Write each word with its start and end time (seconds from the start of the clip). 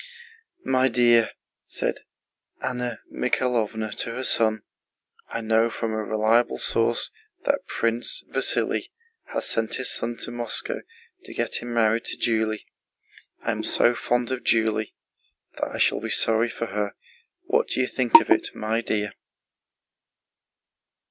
"My 0.65 0.87
dear," 0.87 1.29
said 1.67 1.99
Anna 2.59 3.01
Mikháylovna 3.13 3.93
to 3.97 4.15
her 4.15 4.23
son, 4.23 4.63
"I 5.27 5.41
know 5.41 5.69
from 5.69 5.91
a 5.91 6.03
reliable 6.03 6.57
source 6.57 7.11
that 7.45 7.67
Prince 7.67 8.23
Vasíli 8.31 8.87
has 9.25 9.47
sent 9.47 9.75
his 9.75 9.91
son 9.91 10.17
to 10.21 10.31
Moscow 10.31 10.79
to 11.25 11.33
get 11.35 11.61
him 11.61 11.71
married 11.71 12.05
to 12.05 12.17
Julie. 12.17 12.65
I 13.43 13.51
am 13.51 13.61
so 13.63 13.93
fond 13.93 14.31
of 14.31 14.43
Julie 14.43 14.95
that 15.57 15.67
I 15.71 15.77
should 15.77 16.01
be 16.01 16.09
sorry 16.09 16.49
for 16.49 16.65
her. 16.65 16.95
What 17.43 17.67
do 17.67 17.79
you 17.79 17.85
think 17.87 18.19
of 18.19 18.31
it, 18.31 18.47
my 18.55 18.81
dear?" 18.81 19.11